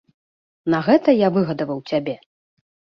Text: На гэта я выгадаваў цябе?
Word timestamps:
На 0.75 0.79
гэта 0.89 1.17
я 1.25 1.31
выгадаваў 1.37 1.79
цябе? 1.95 2.21